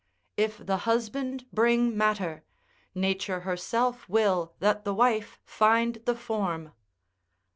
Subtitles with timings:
[0.35, 2.43] If the husband bring matter,
[2.95, 6.71] nature herself will that the wife find the form.